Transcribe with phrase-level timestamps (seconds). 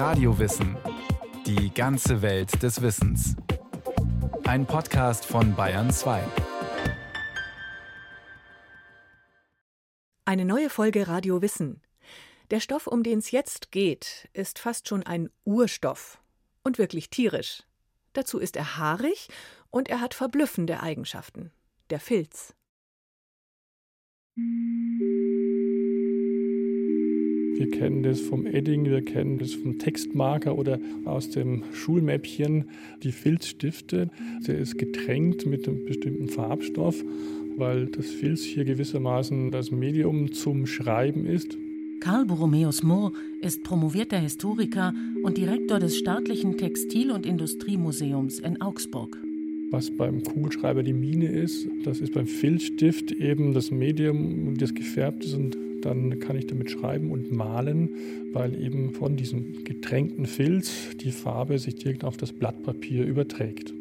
[0.00, 0.78] Radiowissen.
[1.44, 3.36] Die ganze Welt des Wissens.
[4.44, 6.24] Ein Podcast von Bayern 2.
[10.24, 11.82] Eine neue Folge Radio Wissen.
[12.50, 16.18] Der Stoff, um den es jetzt geht, ist fast schon ein Urstoff
[16.64, 17.64] und wirklich tierisch.
[18.14, 19.28] Dazu ist er haarig
[19.68, 21.52] und er hat verblüffende Eigenschaften.
[21.90, 22.54] Der Filz.
[27.60, 32.64] Wir kennen das vom Edding, wir kennen das vom Textmarker oder aus dem Schulmäppchen.
[33.02, 34.08] Die Filzstifte,
[34.46, 37.04] der ist getränkt mit einem bestimmten Farbstoff,
[37.58, 41.58] weil das Filz hier gewissermaßen das Medium zum Schreiben ist.
[42.00, 49.18] Karl Borromäus Mohr ist promovierter Historiker und Direktor des staatlichen Textil- und Industriemuseums in Augsburg.
[49.70, 55.24] Was beim Kugelschreiber die Mine ist, das ist beim Filzstift eben das Medium, das gefärbt
[55.24, 57.90] ist und dann kann ich damit schreiben und malen,
[58.32, 63.72] weil eben von diesem getränkten Filz die Farbe sich direkt auf das Blattpapier überträgt.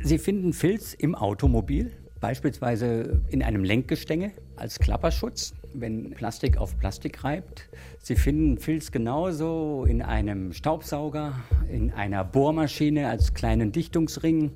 [0.00, 7.24] Sie finden Filz im Automobil, beispielsweise in einem Lenkgestänge als Klapperschutz, wenn Plastik auf Plastik
[7.24, 7.68] reibt.
[8.00, 11.34] Sie finden Filz genauso in einem Staubsauger,
[11.70, 14.52] in einer Bohrmaschine als kleinen Dichtungsring.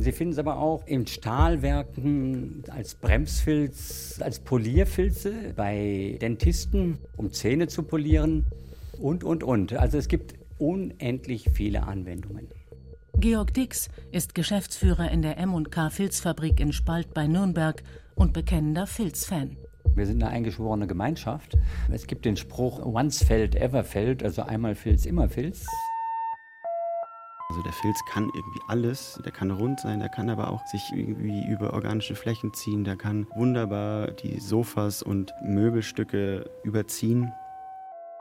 [0.00, 7.66] Sie finden es aber auch in Stahlwerken als Bremsfilz, als Polierfilze bei Dentisten, um Zähne
[7.66, 8.46] zu polieren
[9.00, 9.72] und, und, und.
[9.72, 12.46] Also es gibt unendlich viele Anwendungen.
[13.18, 17.82] Georg Dix ist Geschäftsführer in der M&K Filzfabrik in Spalt bei Nürnberg
[18.14, 19.56] und bekennender Filzfan.
[19.96, 21.58] Wir sind eine eingeschworene Gemeinschaft.
[21.90, 25.66] Es gibt den Spruch Once fällt, ever fällt, also einmal Filz, immer Filz.
[27.50, 29.18] Also der Filz kann irgendwie alles.
[29.24, 32.84] Der kann rund sein, der kann aber auch sich irgendwie über organische Flächen ziehen.
[32.84, 37.32] Der kann wunderbar die Sofas und Möbelstücke überziehen.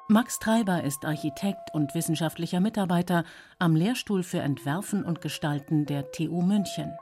[0.08, 3.26] Max Treiber ist Architekt und wissenschaftlicher Mitarbeiter
[3.60, 6.94] am Lehrstuhl für Entwerfen und Gestalten der TU München.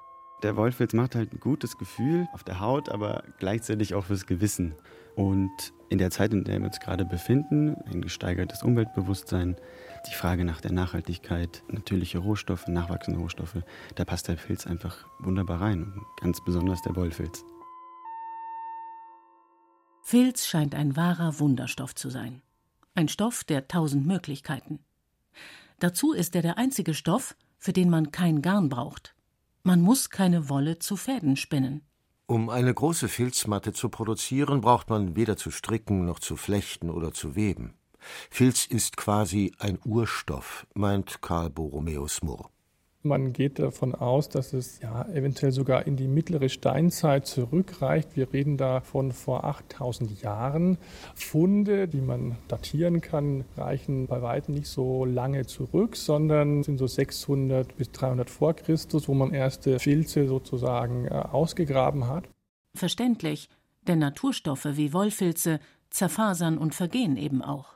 [0.42, 4.74] Der Wollfilz macht halt ein gutes Gefühl auf der Haut, aber gleichzeitig auch fürs Gewissen.
[5.16, 5.52] Und
[5.90, 9.56] in der Zeit, in der wir uns gerade befinden, ein gesteigertes Umweltbewusstsein,
[10.10, 13.58] die Frage nach der Nachhaltigkeit, natürliche Rohstoffe, nachwachsende Rohstoffe,
[13.96, 15.94] da passt der Filz einfach wunderbar rein.
[16.22, 17.44] Ganz besonders der Wollfilz.
[20.02, 22.42] Filz scheint ein wahrer Wunderstoff zu sein.
[22.94, 24.80] Ein Stoff der tausend Möglichkeiten.
[25.80, 29.16] Dazu ist er der einzige Stoff, für den man kein Garn braucht.
[29.64, 31.82] Man muss keine Wolle zu Fäden spinnen.
[32.28, 37.14] Um eine große Filzmatte zu produzieren, braucht man weder zu stricken noch zu flechten oder
[37.14, 37.76] zu weben.
[38.32, 42.50] Filz ist quasi ein Urstoff, meint Karl Borromäus Mohr.
[43.06, 48.16] Man geht davon aus, dass es ja eventuell sogar in die mittlere Steinzeit zurückreicht.
[48.16, 50.80] Wir reden da von vor 8000 Jahren.
[51.14, 56.88] Funde, die man datieren kann, reichen bei weitem nicht so lange zurück, sondern sind so
[56.88, 62.24] 600 bis 300 vor Christus, wo man erste Filze sozusagen äh, ausgegraben hat.
[62.74, 63.50] Verständlich,
[63.88, 65.60] denn Naturstoffe wie Wollfilze
[65.92, 67.75] zerfasern und vergehen eben auch.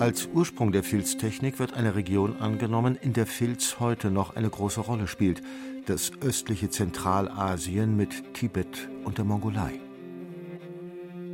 [0.00, 4.80] Als Ursprung der Filztechnik wird eine Region angenommen, in der Filz heute noch eine große
[4.80, 5.42] Rolle spielt,
[5.84, 9.78] das östliche Zentralasien mit Tibet und der Mongolei.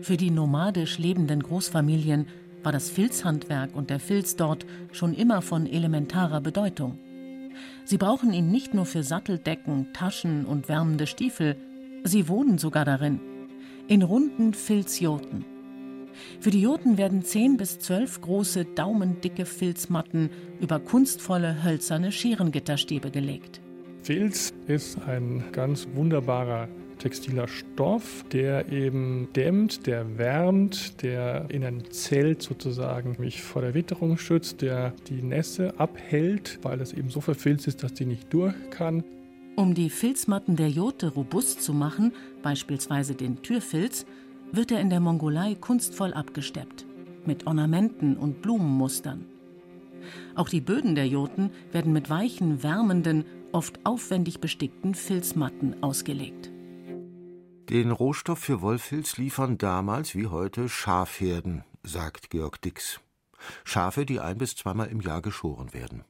[0.02, 2.26] Für die nomadisch lebenden Großfamilien
[2.64, 6.98] war das Filzhandwerk und der Filz dort schon immer von elementarer Bedeutung.
[7.84, 11.54] Sie brauchen ihn nicht nur für Satteldecken, Taschen und wärmende Stiefel,
[12.02, 13.20] sie wohnen sogar darin.
[13.86, 15.55] In runden Filzjoten.
[16.40, 23.60] Für die Joten werden zehn bis zwölf große, daumendicke Filzmatten über kunstvolle, hölzerne Schierengitterstäbe gelegt.
[24.02, 26.68] Filz ist ein ganz wunderbarer
[26.98, 33.74] textiler Stoff, der eben dämmt, der wärmt, der in ein Zelt sozusagen mich vor der
[33.74, 38.32] Witterung schützt, der die Nässe abhält, weil es eben so verfilzt ist, dass die nicht
[38.32, 39.04] durch kann.
[39.56, 42.12] Um die Filzmatten der Jote robust zu machen,
[42.42, 44.04] beispielsweise den Türfilz,
[44.52, 46.86] wird er in der Mongolei kunstvoll abgesteppt,
[47.24, 49.26] mit Ornamenten und Blumenmustern.
[50.34, 56.50] Auch die Böden der Joten werden mit weichen, wärmenden, oft aufwendig bestickten Filzmatten ausgelegt.
[57.68, 63.00] Den Rohstoff für Wollfilz liefern damals wie heute Schafherden, sagt Georg Dix.
[63.64, 66.04] Schafe, die ein bis zweimal im Jahr geschoren werden.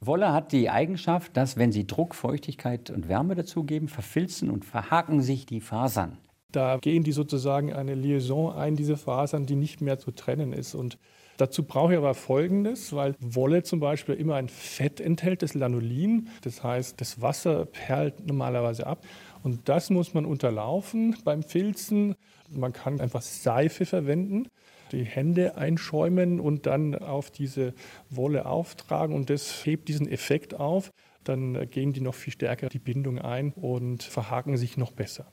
[0.00, 5.22] Wolle hat die Eigenschaft, dass, wenn Sie Druck, Feuchtigkeit und Wärme dazugeben, verfilzen und verhaken
[5.22, 6.18] sich die Fasern.
[6.52, 10.74] Da gehen die sozusagen eine Liaison ein, diese Fasern, die nicht mehr zu trennen ist.
[10.74, 10.98] Und
[11.38, 16.28] dazu brauche ich aber Folgendes, weil Wolle zum Beispiel immer ein Fett enthält, das Lanolin.
[16.42, 19.04] Das heißt, das Wasser perlt normalerweise ab.
[19.42, 22.14] Und das muss man unterlaufen beim Filzen.
[22.50, 24.48] Man kann einfach Seife verwenden,
[24.92, 27.72] die Hände einschäumen und dann auf diese
[28.10, 30.90] Wolle auftragen und das hebt diesen Effekt auf.
[31.24, 35.26] Dann gehen die noch viel stärker die Bindung ein und verhaken sich noch besser.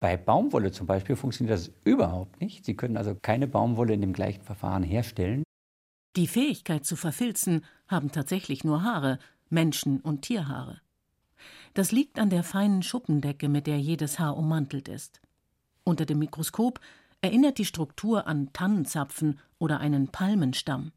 [0.00, 2.64] Bei Baumwolle zum Beispiel funktioniert das überhaupt nicht.
[2.64, 5.42] Sie können also keine Baumwolle in dem gleichen Verfahren herstellen.
[6.16, 10.80] Die Fähigkeit zu verfilzen haben tatsächlich nur Haare, Menschen- und Tierhaare.
[11.74, 15.20] Das liegt an der feinen Schuppendecke, mit der jedes Haar ummantelt ist.
[15.84, 16.80] Unter dem Mikroskop
[17.20, 20.92] erinnert die Struktur an Tannenzapfen oder einen Palmenstamm.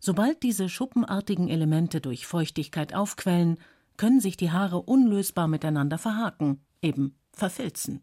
[0.00, 3.58] Sobald diese schuppenartigen Elemente durch Feuchtigkeit aufquellen,
[3.96, 8.00] können sich die Haare unlösbar miteinander verhaken, eben verfilzen.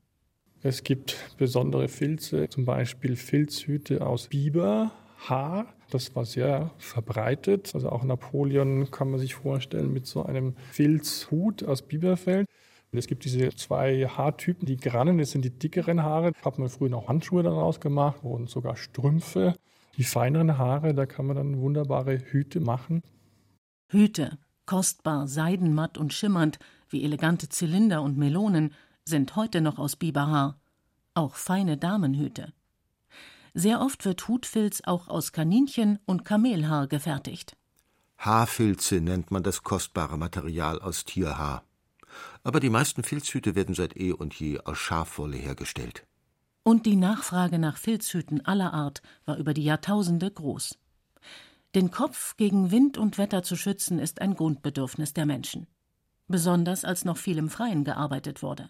[0.64, 5.74] Es gibt besondere Filze, zum Beispiel Filzhüte aus Biberhaar.
[5.90, 7.72] Das war sehr verbreitet.
[7.74, 12.46] Also auch Napoleon kann man sich vorstellen mit so einem Filzhut aus Biberfell.
[12.94, 16.34] Es gibt diese zwei Haartypen, die Grannen, das sind die dickeren Haare.
[16.34, 19.56] Da hat man früher noch Handschuhe daraus gemacht und sogar Strümpfe.
[19.98, 23.02] Die feineren Haare, da kann man dann wunderbare Hüte machen.
[23.88, 28.74] Hüte, kostbar, seidenmatt und schimmernd, wie elegante Zylinder und Melonen,
[29.06, 30.60] sind heute noch aus Biberhaar.
[31.14, 32.54] Auch feine Damenhüte.
[33.54, 37.58] Sehr oft wird Hutfilz auch aus Kaninchen und Kamelhaar gefertigt.
[38.18, 41.64] Haarfilze nennt man das kostbare Material aus Tierhaar.
[42.44, 46.06] Aber die meisten Filzhüte werden seit eh und je aus Schafwolle hergestellt.
[46.64, 50.78] Und die Nachfrage nach Filzhüten aller Art war über die Jahrtausende groß.
[51.74, 55.68] Den Kopf gegen Wind und Wetter zu schützen, ist ein Grundbedürfnis der Menschen.
[56.28, 58.70] Besonders als noch viel im Freien gearbeitet wurde.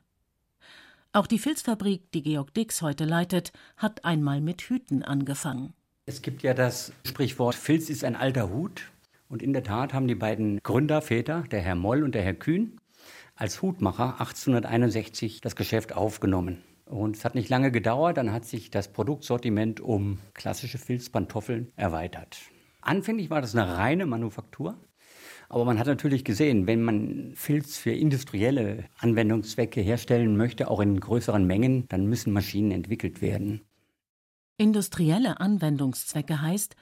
[1.13, 5.73] Auch die Filzfabrik, die Georg Dix heute leitet, hat einmal mit Hüten angefangen.
[6.05, 8.89] Es gibt ja das Sprichwort, Filz ist ein alter Hut.
[9.27, 12.79] Und in der Tat haben die beiden Gründerväter, der Herr Moll und der Herr Kühn,
[13.35, 16.63] als Hutmacher 1861 das Geschäft aufgenommen.
[16.85, 22.37] Und es hat nicht lange gedauert, dann hat sich das Produktsortiment um klassische Filzpantoffeln erweitert.
[22.79, 24.77] Anfänglich war das eine reine Manufaktur.
[25.51, 30.97] Aber man hat natürlich gesehen, wenn man Filz für industrielle Anwendungszwecke herstellen möchte, auch in
[30.97, 33.59] größeren Mengen, dann müssen Maschinen entwickelt werden.
[34.55, 36.77] Industrielle Anwendungszwecke heißt,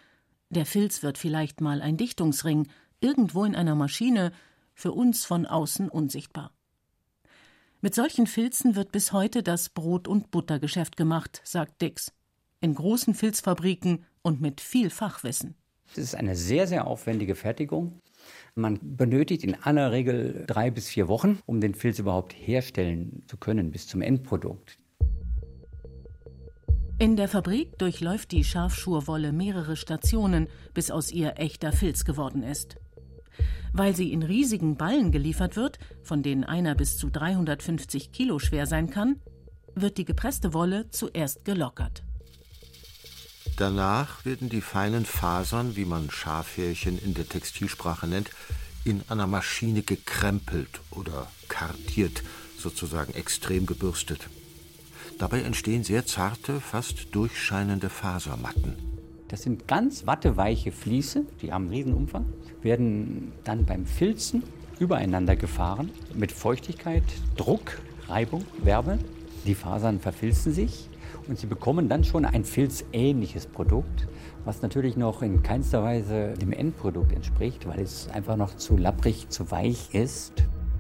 [0.51, 2.67] der Filz wird vielleicht mal ein Dichtungsring,
[2.99, 4.31] irgendwo in einer Maschine,
[4.75, 6.51] für uns von außen unsichtbar.
[7.81, 12.13] Mit solchen Filzen wird bis heute das Brot- und Buttergeschäft gemacht, sagt Dix.
[12.61, 15.55] In großen Filzfabriken und mit viel Fachwissen.
[15.91, 17.99] Es ist eine sehr, sehr aufwendige Fertigung.
[18.55, 23.37] Man benötigt in aller Regel drei bis vier Wochen, um den Filz überhaupt herstellen zu
[23.37, 24.77] können bis zum Endprodukt.
[27.01, 32.75] In der Fabrik durchläuft die Schafschurwolle mehrere Stationen, bis aus ihr echter Filz geworden ist.
[33.71, 38.65] Weil sie in riesigen Ballen geliefert wird, von denen einer bis zu 350 Kilo schwer
[38.65, 39.21] sein kann,
[39.75, 42.03] wird die gepresste Wolle zuerst gelockert.
[43.59, 48.29] Danach werden die feinen Fasern, wie man Schafhärchen in der Textilsprache nennt,
[48.85, 52.23] in einer Maschine gekrempelt oder kartiert,
[52.57, 54.29] sozusagen extrem gebürstet.
[55.17, 58.77] Dabei entstehen sehr zarte, fast durchscheinende Fasermatten.
[59.27, 62.31] Das sind ganz watteweiche Vliese, die haben einen Riesenumfang,
[62.61, 64.41] werden dann beim Filzen
[64.79, 67.03] übereinander gefahren mit Feuchtigkeit,
[67.35, 67.77] Druck,
[68.07, 68.99] Reibung, Wärme.
[69.45, 70.88] Die Fasern verfilzen sich
[71.29, 74.07] und Sie bekommen dann schon ein filzähnliches Produkt,
[74.45, 79.29] was natürlich noch in keinster Weise dem Endprodukt entspricht, weil es einfach noch zu lapprig,
[79.29, 80.33] zu weich ist.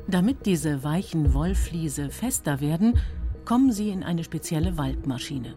[0.07, 2.97] Damit diese weichen Wollfliese fester werden,
[3.45, 5.53] kommen sie in eine spezielle Walkmaschine.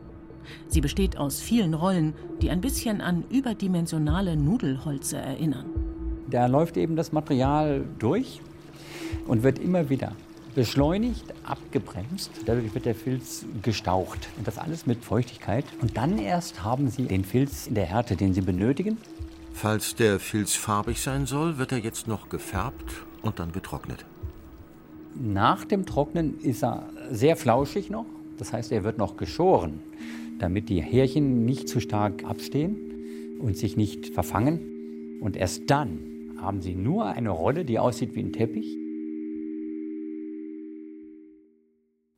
[0.69, 5.67] Sie besteht aus vielen Rollen, die ein bisschen an überdimensionale Nudelholze erinnern.
[6.29, 8.43] Da läuft eben das Material durch
[9.27, 10.13] und wird immer wieder
[10.55, 12.31] beschleunigt, abgebremst.
[12.47, 14.29] Dadurch wird der Filz gestaucht.
[14.37, 15.65] Und das alles mit Feuchtigkeit.
[15.81, 18.99] Und dann erst haben Sie den Filz in der Härte, den Sie benötigen.
[19.53, 24.05] Falls der Filz farbig sein soll, wird er jetzt noch gefärbt und dann getrocknet.
[25.15, 28.07] Nach dem Trocknen ist er sehr flauschig noch.
[28.39, 29.81] Das heißt, er wird noch geschoren,
[30.39, 35.19] damit die Härchen nicht zu stark abstehen und sich nicht verfangen.
[35.21, 35.99] Und erst dann
[36.41, 38.82] haben Sie nur eine Rolle, die aussieht wie ein Teppich.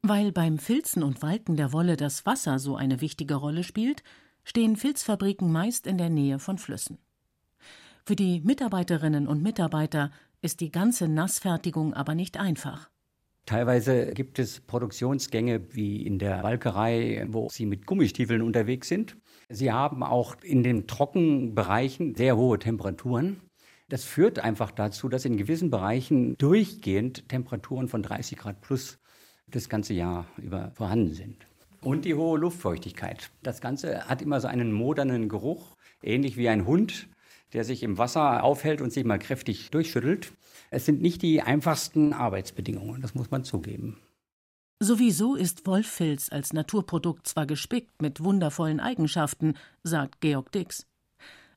[0.07, 4.03] Weil beim Filzen und Walken der Wolle das Wasser so eine wichtige Rolle spielt,
[4.45, 6.99] stehen Filzfabriken meist in der Nähe von Flüssen.
[8.05, 10.11] Für die Mitarbeiterinnen und Mitarbeiter
[10.43, 12.91] ist die ganze Nassfertigung aber nicht einfach.
[13.47, 19.17] Teilweise gibt es Produktionsgänge wie in der Walkerei, wo sie mit Gummistiefeln unterwegs sind.
[19.49, 23.41] Sie haben auch in den Trockenbereichen sehr hohe Temperaturen.
[23.89, 28.99] Das führt einfach dazu, dass in gewissen Bereichen durchgehend Temperaturen von 30 Grad plus
[29.47, 31.37] das ganze Jahr über vorhanden sind.
[31.81, 33.31] Und die hohe Luftfeuchtigkeit.
[33.43, 37.09] Das Ganze hat immer so einen modernen Geruch, ähnlich wie ein Hund,
[37.53, 40.33] der sich im Wasser aufhält und sich mal kräftig durchschüttelt.
[40.71, 43.99] Es sind nicht die einfachsten Arbeitsbedingungen, das muss man zugeben.
[44.81, 50.87] Sowieso ist Wolffilz als Naturprodukt zwar gespickt mit wundervollen Eigenschaften, sagt Georg Dix.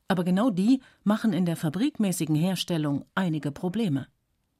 [0.07, 4.07] Aber genau die machen in der fabrikmäßigen Herstellung einige Probleme.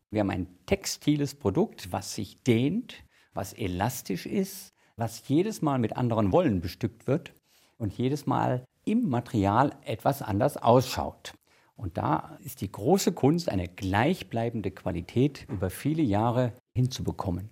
[0.10, 2.96] Wir haben ein textiles Produkt, was sich dehnt,
[3.38, 7.34] was elastisch ist, was jedes Mal mit anderen Wollen bestückt wird
[7.78, 11.34] und jedes Mal im Material etwas anders ausschaut.
[11.76, 17.50] Und da ist die große Kunst, eine gleichbleibende Qualität über viele Jahre hinzubekommen.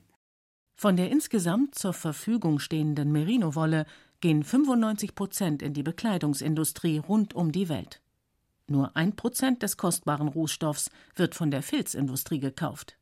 [0.75, 3.85] Von der insgesamt zur Verfügung stehenden Merino-Wolle
[4.21, 8.01] gehen 95 Prozent in die Bekleidungsindustrie rund um die Welt.
[8.67, 12.97] Nur ein Prozent des kostbaren Rohstoffs wird von der Filzindustrie gekauft.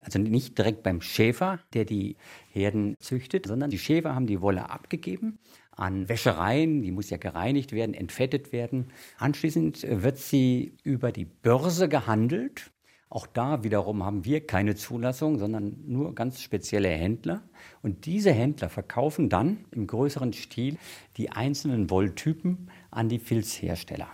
[0.00, 2.16] Also nicht direkt beim Schäfer, der die
[2.52, 5.38] Herden züchtet, sondern die Schäfer haben die Wolle abgegeben
[5.78, 8.88] an Wäschereien, die muss ja gereinigt werden, entfettet werden.
[9.18, 12.72] Anschließend wird sie über die Börse gehandelt.
[13.10, 17.42] Auch da wiederum haben wir keine Zulassung, sondern nur ganz spezielle Händler.
[17.80, 20.76] Und diese Händler verkaufen dann im größeren Stil
[21.16, 24.08] die einzelnen Wolltypen an die Filzhersteller.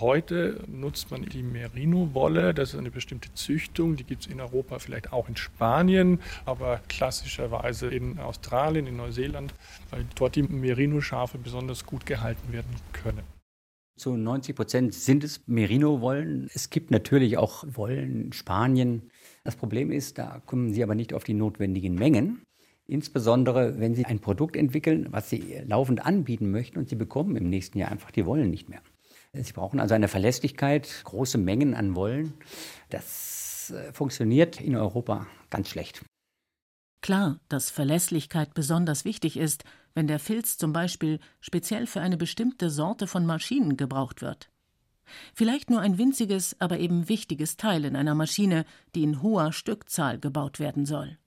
[0.00, 4.78] Heute nutzt man die Merino-Wolle, das ist eine bestimmte Züchtung, die gibt es in Europa
[4.78, 9.52] vielleicht auch in Spanien, aber klassischerweise in Australien, in Neuseeland,
[9.90, 13.22] weil dort die Merino-Schafe besonders gut gehalten werden können.
[13.96, 16.48] Zu 90 Prozent sind es Merino-Wollen.
[16.54, 19.10] Es gibt natürlich auch Wollen in Spanien.
[19.42, 22.44] Das Problem ist, da kommen sie aber nicht auf die notwendigen Mengen.
[22.86, 27.50] Insbesondere, wenn Sie ein Produkt entwickeln, was Sie laufend anbieten möchten und Sie bekommen im
[27.50, 28.80] nächsten Jahr einfach die Wollen nicht mehr.
[29.32, 32.34] Sie brauchen also eine Verlässlichkeit, große Mengen an Wollen.
[32.90, 36.04] Das äh, funktioniert in Europa ganz schlecht.
[37.02, 42.70] Klar, dass Verlässlichkeit besonders wichtig ist, wenn der Filz zum Beispiel speziell für eine bestimmte
[42.70, 44.50] Sorte von Maschinen gebraucht wird.
[45.34, 50.18] Vielleicht nur ein winziges, aber eben wichtiges Teil in einer Maschine, die in hoher Stückzahl
[50.18, 51.18] gebaut werden soll.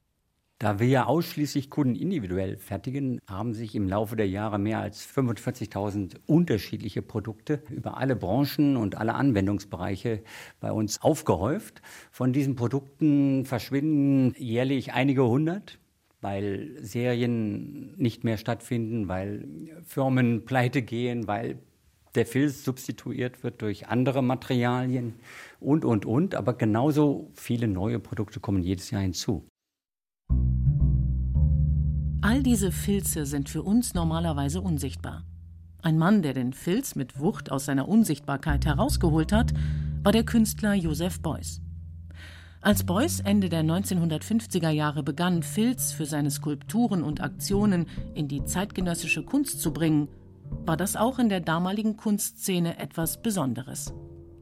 [0.61, 5.03] Da wir ja ausschließlich Kunden individuell fertigen, haben sich im Laufe der Jahre mehr als
[5.09, 10.21] 45.000 unterschiedliche Produkte über alle Branchen und alle Anwendungsbereiche
[10.59, 11.81] bei uns aufgehäuft.
[12.11, 15.79] Von diesen Produkten verschwinden jährlich einige hundert
[16.23, 19.43] weil Serien nicht mehr stattfinden, weil
[19.87, 21.57] Firmen pleite gehen, weil
[22.13, 25.15] der Filz substituiert wird durch andere Materialien
[25.59, 26.35] und, und, und.
[26.35, 29.47] Aber genauso viele neue Produkte kommen jedes Jahr hinzu.
[32.23, 35.23] All diese Filze sind für uns normalerweise unsichtbar.
[35.81, 39.53] Ein Mann, der den Filz mit Wucht aus seiner Unsichtbarkeit herausgeholt hat,
[40.03, 41.61] war der Künstler Joseph Beuys.
[42.61, 48.45] Als Beuys Ende der 1950er Jahre begann, Filz für seine Skulpturen und Aktionen in die
[48.45, 50.07] zeitgenössische Kunst zu bringen,
[50.63, 53.95] war das auch in der damaligen Kunstszene etwas Besonderes.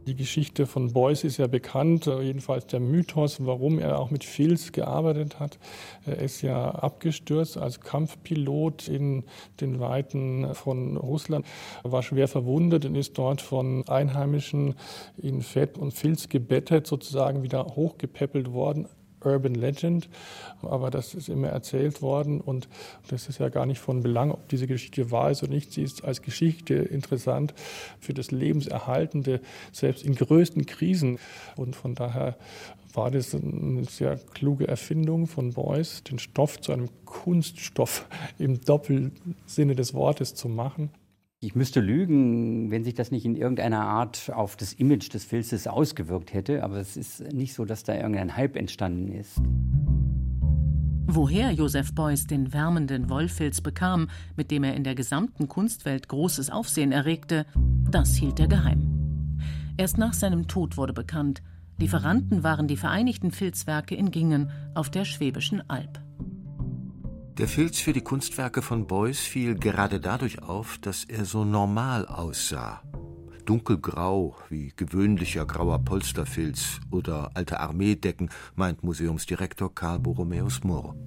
[0.08, 4.24] Die Geschichte von Beuys ist ja bekannt, äh, jedenfalls der Mythos, warum er auch mit
[4.24, 5.60] Filz gearbeitet hat.
[6.06, 9.24] Er ist ja abgestürzt als Kampfpilot in
[9.60, 11.46] den Weiten von Russland,
[11.84, 14.76] war schwer verwundet und ist dort von Einheimischen
[15.18, 18.88] in Fett und Filz gebettet, sozusagen wieder hochgepäppelt worden.
[19.24, 20.10] Urban Legend,
[20.62, 22.68] aber das ist immer erzählt worden und
[23.08, 25.74] das ist ja gar nicht von Belang, ob diese Geschichte wahr ist oder nicht.
[25.74, 27.54] Sie ist als Geschichte interessant
[28.00, 31.20] für das Lebenserhaltende, selbst in größten Krisen
[31.56, 32.38] und von daher
[32.94, 38.08] war das eine sehr kluge Erfindung von Beuys, den Stoff zu einem Kunststoff
[38.38, 40.90] im Doppelsinne des Wortes zu machen.
[41.42, 45.68] Ich müsste lügen, wenn sich das nicht in irgendeiner Art auf das Image des Filzes
[45.68, 49.38] ausgewirkt hätte, aber es ist nicht so, dass da irgendein Hype entstanden ist.
[51.08, 56.50] Woher Joseph Beuys den wärmenden Wollfilz bekam, mit dem er in der gesamten Kunstwelt großes
[56.50, 57.46] Aufsehen erregte,
[57.90, 59.38] das hielt er geheim.
[59.78, 61.42] Erst nach seinem Tod wurde bekannt,
[61.78, 66.02] Lieferanten waren die Vereinigten Filzwerke in Gingen auf der Schwäbischen Alb.
[67.40, 72.06] Der Filz für die Kunstwerke von Beuys fiel gerade dadurch auf, dass er so normal
[72.06, 72.84] aussah.
[73.46, 80.98] Dunkelgrau wie gewöhnlicher grauer Polsterfilz oder alte Armeedecken, meint Museumsdirektor Karl Borromäus Mohr.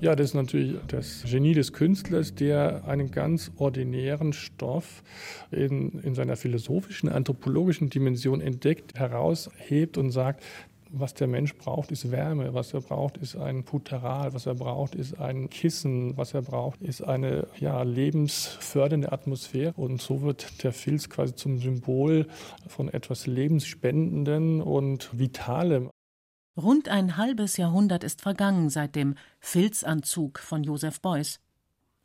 [0.00, 5.02] Ja, das ist natürlich das Genie des Künstlers, der einen ganz ordinären Stoff
[5.50, 10.44] in, in seiner philosophischen, anthropologischen Dimension entdeckt, heraushebt und sagt,
[10.98, 12.54] was der Mensch braucht, ist Wärme.
[12.54, 14.34] Was er braucht, ist ein Putteral.
[14.34, 16.16] Was er braucht, ist ein Kissen.
[16.16, 19.74] Was er braucht, ist eine ja, lebensfördernde Atmosphäre.
[19.76, 22.26] Und so wird der Filz quasi zum Symbol
[22.66, 25.90] von etwas Lebensspendenden und Vitalem.
[26.56, 31.40] Rund ein halbes Jahrhundert ist vergangen seit dem Filzanzug von Joseph Beuys.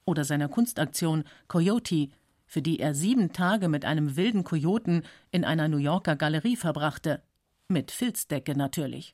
[0.05, 2.09] oder seiner Kunstaktion Coyote,
[2.47, 7.21] für die er sieben Tage mit einem wilden Kojoten in einer New Yorker Galerie verbrachte.
[7.71, 9.13] Mit Filzdecke natürlich.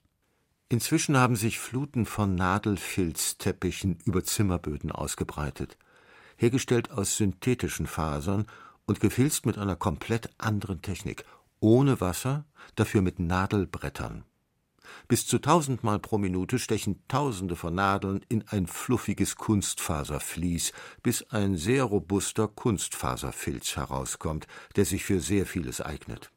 [0.70, 5.78] Inzwischen haben sich Fluten von Nadelfilzteppichen über Zimmerböden ausgebreitet,
[6.38, 8.48] hergestellt aus synthetischen Fasern
[8.86, 11.26] und gefilzt mit einer komplett anderen Technik,
[11.60, 12.46] ohne Wasser,
[12.76, 14.24] dafür mit Nadelbrettern.
[15.10, 20.72] Bis zu tausendmal pro Minute stechen Tausende von Nadeln in ein fluffiges Kunstfaservlies,
[21.04, 24.48] bis ein sehr robuster Kunstfaserfilz herauskommt,
[24.78, 26.32] der sich für sehr vieles eignet.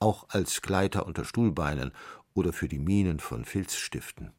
[0.00, 1.92] Auch als Gleiter unter Stuhlbeinen
[2.34, 4.32] oder für die Minen von Filzstiften.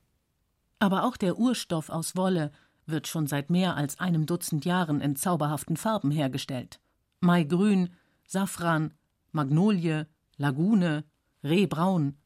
[0.80, 2.52] Aber auch der Urstoff aus Wolle
[2.86, 6.80] wird schon seit mehr als einem Dutzend Jahren in zauberhaften Farben hergestellt.
[7.20, 7.90] Maigrün,
[8.26, 8.94] Safran,
[9.32, 10.06] Magnolie,
[10.38, 11.04] Lagune,
[11.44, 12.18] Rehbraun.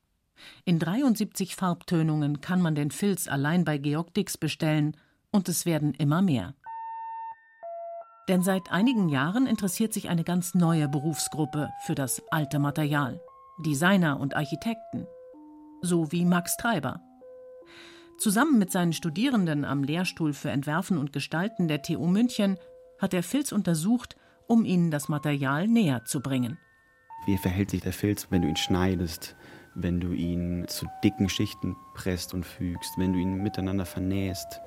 [0.65, 4.95] In 73 Farbtönungen kann man den Filz allein bei Georg Dix bestellen,
[5.31, 6.53] und es werden immer mehr.
[8.29, 13.19] Denn seit einigen Jahren interessiert sich eine ganz neue Berufsgruppe für das alte Material.
[13.59, 15.05] Designer und Architekten.
[15.81, 17.01] So wie Max Treiber.
[18.17, 22.57] Zusammen mit seinen Studierenden am Lehrstuhl für Entwerfen und Gestalten der TU München
[22.99, 24.15] hat er Filz untersucht,
[24.47, 26.57] um ihnen das Material näher zu bringen.
[27.25, 29.35] Wie verhält sich der Filz, wenn du ihn schneidest,
[29.75, 34.61] wenn du ihn zu dicken Schichten presst und fügst, wenn du ihn miteinander vernähst,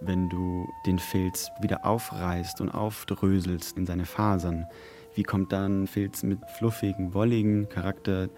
[0.00, 4.66] wenn du den Filz wieder aufreißt und aufdröselst in seine Fasern?
[5.14, 8.28] Wie kommt dann Filz mit fluffigen, wolligen Charakter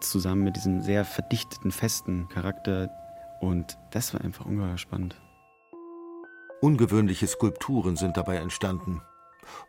[0.00, 2.90] zusammen mit diesem sehr verdichteten, festen Charakter?
[3.40, 5.16] Und das war einfach ungeheuer spannend.
[6.60, 9.02] Ungewöhnliche Skulpturen sind dabei entstanden.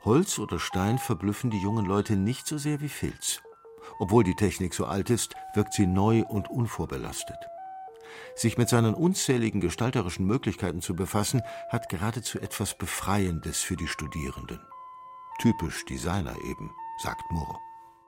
[0.05, 3.41] Holz oder Stein verblüffen die jungen Leute nicht so sehr wie Filz.
[3.99, 7.37] Obwohl die Technik so alt ist, wirkt sie neu und unvorbelastet.
[8.35, 14.59] Sich mit seinen unzähligen gestalterischen Möglichkeiten zu befassen, hat geradezu etwas Befreiendes für die Studierenden.
[15.39, 16.71] Typisch Designer eben,
[17.01, 17.59] sagt Moore.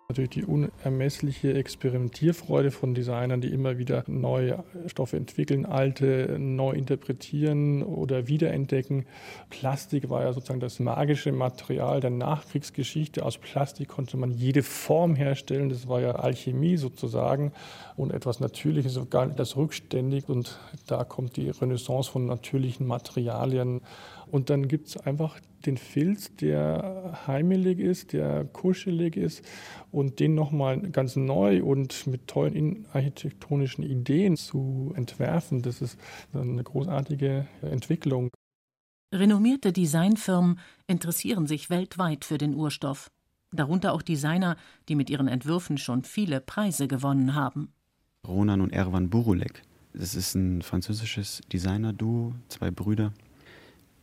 [0.10, 7.84] Natürlich die unermessliche Experimentierfreude von Designern, die immer wieder neue Stoffe entwickeln, alte neu interpretieren
[7.84, 9.05] oder wiederentdecken.
[9.50, 13.25] Plastik war ja sozusagen das magische Material der Nachkriegsgeschichte.
[13.25, 15.68] Aus Plastik konnte man jede Form herstellen.
[15.68, 17.51] Das war ja Alchemie sozusagen
[17.98, 20.29] und etwas Natürliches, sogar das rückständig.
[20.29, 23.81] Und da kommt die Renaissance von natürlichen Materialien.
[24.31, 29.46] Und dann gibt es einfach den Filz, der heimelig ist, der kuschelig ist
[29.92, 36.00] und den nochmal ganz neu und mit tollen architektonischen Ideen zu entwerfen, das ist
[36.34, 38.32] eine großartige Entwicklung.
[39.14, 43.12] Renommierte Designfirmen interessieren sich weltweit für den Urstoff,
[43.51, 44.58] darunter auch Designer,
[44.90, 47.72] die mit ihren Entwürfen schon viele Preise gewonnen haben.
[48.27, 53.14] Ronan und Erwan Burulek, das ist ein französisches Designer-Duo, zwei Brüder,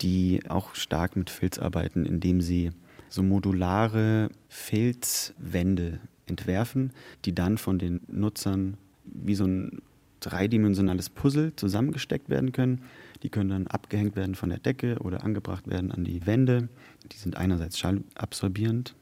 [0.01, 2.73] die auch stark mit Filz arbeiten, indem sie
[3.09, 6.93] so modulare Filzwände entwerfen,
[7.25, 9.83] die dann von den Nutzern wie so ein
[10.21, 12.83] dreidimensionales Puzzle zusammengesteckt werden können.
[13.23, 16.69] Die können dann abgehängt werden von der Decke oder angebracht werden an die Wände.
[17.13, 18.95] Die sind einerseits schallabsorbierend,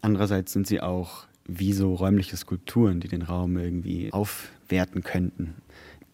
[0.00, 5.54] andererseits sind sie auch wie so räumliche Skulpturen, die den Raum irgendwie aufwerten könnten.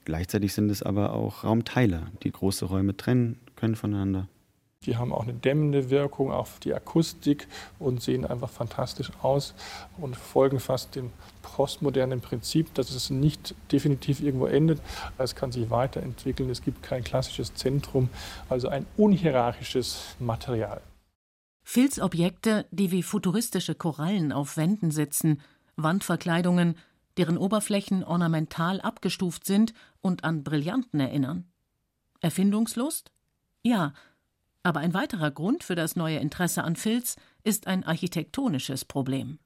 [0.07, 4.29] Gleichzeitig sind es aber auch Raumteiler, die große Räume trennen können voneinander.
[4.85, 7.49] Die haben auch eine dämmende Wirkung auf die Akustik
[7.81, 9.55] und sehen einfach fantastisch aus
[9.99, 11.11] und folgen fast dem
[11.42, 14.81] postmodernen Prinzip, dass es nicht definitiv irgendwo endet.
[15.18, 16.49] Es kann sich weiterentwickeln.
[16.49, 18.09] Es gibt kein klassisches Zentrum,
[18.49, 20.81] also ein unhierarchisches Material.
[21.64, 25.42] Filzobjekte, die wie futuristische Korallen auf Wänden sitzen,
[25.75, 26.77] Wandverkleidungen,
[27.16, 31.51] deren Oberflächen ornamental abgestuft sind und an Brillanten erinnern.
[32.21, 33.11] Erfindungslust?
[33.68, 33.92] Ja,
[34.62, 39.40] aber ein weiterer Grund für das neue Interesse an Filz ist ein architektonisches Problem.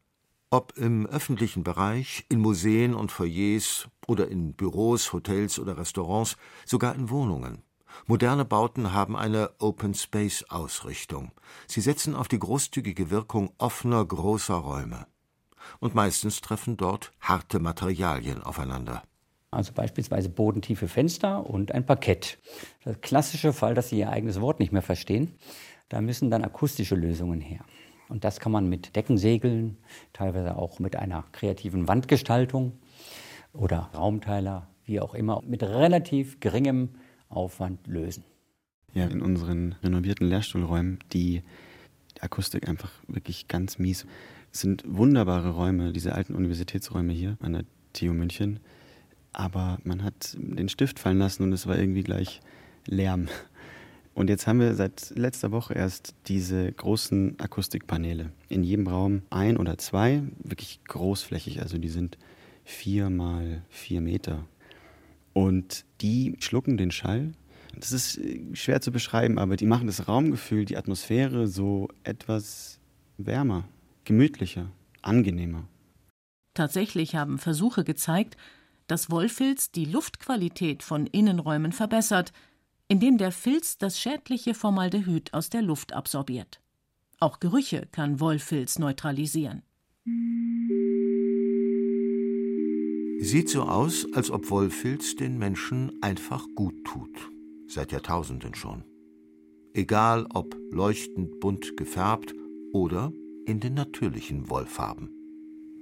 [0.49, 6.95] Ob im öffentlichen Bereich, in Museen und Foyers oder in Büros, Hotels oder Restaurants, sogar
[6.95, 7.65] in Wohnungen.
[8.07, 11.33] Moderne Bauten haben eine Open Space Ausrichtung.
[11.67, 15.09] Sie setzen auf die großzügige Wirkung offener, großer Räume.
[15.81, 19.03] Und meistens treffen dort harte Materialien aufeinander
[19.53, 22.39] also beispielsweise bodentiefe Fenster und ein Parkett.
[22.85, 25.35] Der klassische Fall, dass Sie Ihr eigenes Wort nicht mehr verstehen,
[25.89, 27.65] da müssen dann akustische Lösungen her.
[28.09, 29.77] Und das kann man mit Deckensegeln,
[30.13, 32.73] teilweise auch mit einer kreativen Wandgestaltung
[33.53, 36.91] oder Raumteiler, wie auch immer, mit relativ geringem
[37.29, 38.25] Aufwand lösen.
[38.95, 41.43] Ja, in unseren renovierten Lehrstuhlräumen, die
[42.21, 44.07] Akustik einfach wirklich ganz mies.
[44.51, 48.61] Es sind wunderbare Räume, diese alten Universitätsräume hier an der TU München
[49.33, 52.41] aber man hat den Stift fallen lassen und es war irgendwie gleich
[52.87, 53.29] Lärm.
[54.15, 58.31] Und jetzt haben wir seit letzter Woche erst diese großen Akustikpaneele.
[58.49, 61.63] In jedem Raum ein oder zwei, wirklich großflächig.
[61.63, 62.19] Also die sind
[62.65, 64.45] vier mal vier Meter.
[65.33, 67.33] Und die schlucken den Schall.
[67.75, 72.81] Das ist äh, schwer zu beschreiben, aber die machen das Raumgefühl, die Atmosphäre so etwas
[73.17, 73.67] wärmer,
[74.05, 75.67] gemütlicher, angenehmer.
[76.55, 78.37] Tatsächlich haben Versuche gezeigt,
[78.93, 82.31] dass Wollfilz die Luftqualität von Innenräumen verbessert,
[82.89, 86.61] indem der Filz das schädliche Formaldehyd aus der Luft absorbiert.
[87.19, 89.63] Auch Gerüche kann Wollfilz neutralisieren.
[93.25, 97.31] Sieht so aus, als ob Wollfilz den Menschen einfach gut tut.
[97.69, 98.85] Seit Jahrtausenden schon.
[99.73, 102.35] Egal ob leuchtend bunt gefärbt
[102.75, 103.11] oder
[103.47, 105.22] in den natürlichen Wollfarben.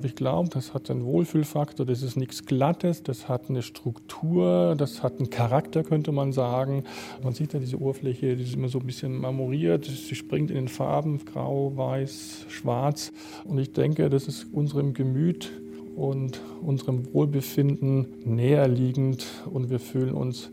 [0.03, 5.03] Ich glaube, das hat einen Wohlfühlfaktor, das ist nichts Glattes, das hat eine Struktur, das
[5.03, 6.85] hat einen Charakter, könnte man sagen.
[7.23, 10.57] Man sieht ja diese Oberfläche, die ist immer so ein bisschen marmoriert, sie springt in
[10.57, 13.13] den Farben, grau, weiß, schwarz.
[13.45, 15.53] Und ich denke, das ist unserem Gemüt
[15.97, 20.51] und unserem Wohlbefinden näher liegend und wir fühlen uns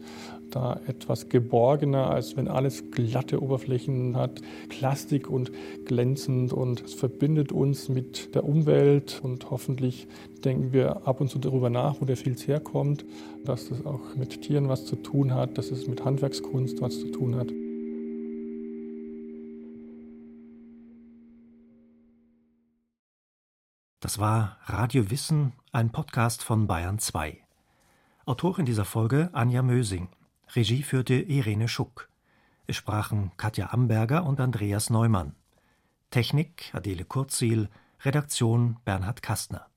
[0.52, 5.52] da etwas geborgener, als wenn alles glatte Oberflächen hat, Plastik und
[5.86, 10.08] glänzend und es verbindet uns mit der Umwelt und hoffentlich
[10.44, 13.06] denken wir ab und zu darüber nach, wo der Filz herkommt,
[13.46, 17.12] dass das auch mit Tieren was zu tun hat, dass es mit Handwerkskunst was zu
[17.12, 17.52] tun hat.
[24.00, 27.40] Das war Radio Wissen, ein Podcast von Bayern 2.
[28.26, 30.08] Autorin dieser Folge Anja Mösing.
[30.56, 32.10] Regie führte Irene Schuck.
[32.68, 35.36] Es sprachen Katja Amberger und Andreas Neumann.
[36.10, 37.70] Technik Adele Kurzil,
[38.02, 39.68] Redaktion Bernhard Kastner.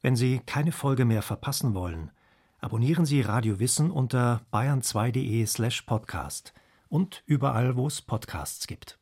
[0.00, 2.10] Wenn Sie keine Folge mehr verpassen wollen,
[2.60, 6.52] abonnieren Sie Radio Wissen unter bayern2.de slash podcast
[6.88, 8.98] und überall, wo es Podcasts gibt.